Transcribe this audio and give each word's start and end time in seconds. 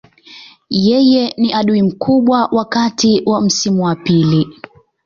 Yeye 0.87 1.33
ni 1.37 1.53
adui 1.53 1.83
mkubwa 1.83 2.49
wakati 2.51 3.21
wa 3.25 3.41
msimu 3.41 3.83
wa 3.83 3.95
pili. 3.95 4.47